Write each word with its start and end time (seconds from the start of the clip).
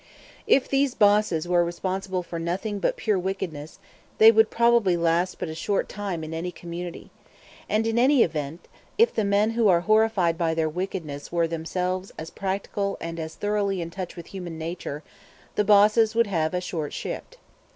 If 0.47 0.67
these 0.67 0.95
bosses 0.95 1.47
were 1.47 1.63
responsible 1.63 2.23
for 2.23 2.39
nothing 2.39 2.79
but 2.79 2.97
pure 2.97 3.19
wickedness, 3.19 3.77
they 4.17 4.31
would 4.31 4.49
probably 4.49 4.97
last 4.97 5.37
but 5.37 5.47
a 5.47 5.53
short 5.53 5.87
time 5.87 6.23
in 6.23 6.33
any 6.33 6.51
community. 6.51 7.11
And, 7.69 7.85
in 7.85 7.99
any 7.99 8.23
event, 8.23 8.67
if 8.97 9.13
the 9.13 9.23
men 9.23 9.51
who 9.51 9.67
are 9.67 9.81
horrified 9.81 10.39
by 10.39 10.55
their 10.55 10.67
wickedness 10.67 11.31
were 11.31 11.47
themselves 11.47 12.11
as 12.17 12.31
practical 12.31 12.97
and 12.99 13.19
as 13.19 13.35
thoroughly 13.35 13.79
in 13.79 13.91
touch 13.91 14.15
with 14.15 14.25
human 14.33 14.57
nature, 14.57 15.03
the 15.53 15.63
bosses 15.63 16.15
would 16.15 16.25
have 16.25 16.55
a 16.55 16.61
short 16.61 16.93
shrift. 16.93 17.37